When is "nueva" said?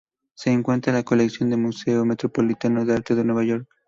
3.23-3.43